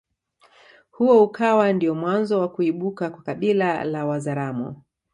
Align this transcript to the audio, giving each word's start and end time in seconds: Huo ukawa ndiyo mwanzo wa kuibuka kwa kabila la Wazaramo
Huo 0.91 1.23
ukawa 1.23 1.73
ndiyo 1.73 1.95
mwanzo 1.95 2.39
wa 2.39 2.49
kuibuka 2.49 3.09
kwa 3.09 3.21
kabila 3.23 3.83
la 3.83 4.05
Wazaramo 4.05 4.83